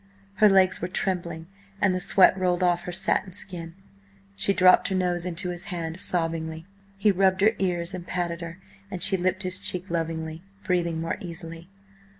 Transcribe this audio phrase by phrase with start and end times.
[0.37, 1.45] Her legs were trembling,
[1.79, 3.75] and the sweat rolled off her satin skin.
[4.35, 6.65] She dropped her nose into his hand, sobbingly.
[6.97, 8.57] He rubbed her ears and patted her,
[8.89, 11.69] and she lipped his cheek lovingly, breathing more easily.